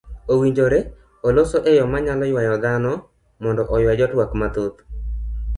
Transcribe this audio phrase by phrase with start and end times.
[0.31, 0.79] owinjore
[1.27, 2.91] olose eyo manyalo yuayo dhano
[3.41, 4.77] mondo oyua jotwak mathoth.